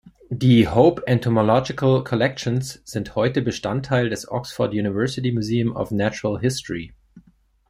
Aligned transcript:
Die 0.31 0.67
„Hope 0.67 1.05
Entomological 1.05 2.03
Collections“ 2.03 2.81
sind 2.85 3.13
heute 3.13 3.43
Bestandteil 3.43 4.09
des 4.09 4.27
Oxford 4.27 4.71
University 4.73 5.31
Museum 5.31 5.75
of 5.75 5.91
Natural 5.91 6.39
History. 6.41 6.95